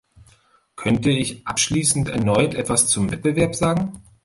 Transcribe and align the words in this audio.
Könnte 0.75 1.11
ich 1.11 1.45
abschließend 1.45 2.09
erneut 2.09 2.55
etwas 2.55 2.87
zum 2.87 3.11
Wettbewerb 3.11 3.53
sagen? 3.53 4.01